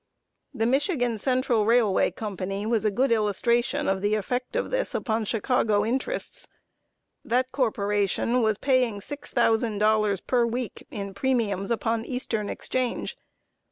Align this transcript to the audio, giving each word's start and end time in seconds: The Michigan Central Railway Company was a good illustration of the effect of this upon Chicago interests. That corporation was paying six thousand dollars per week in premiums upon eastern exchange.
The 0.51 0.65
Michigan 0.65 1.19
Central 1.19 1.63
Railway 1.67 2.09
Company 2.09 2.65
was 2.65 2.85
a 2.85 2.89
good 2.89 3.11
illustration 3.11 3.87
of 3.87 4.01
the 4.01 4.15
effect 4.15 4.55
of 4.55 4.71
this 4.71 4.95
upon 4.95 5.25
Chicago 5.25 5.85
interests. 5.85 6.47
That 7.23 7.51
corporation 7.51 8.41
was 8.41 8.57
paying 8.57 8.99
six 8.99 9.29
thousand 9.31 9.77
dollars 9.77 10.19
per 10.19 10.43
week 10.43 10.87
in 10.89 11.13
premiums 11.13 11.69
upon 11.69 12.03
eastern 12.05 12.49
exchange. 12.49 13.15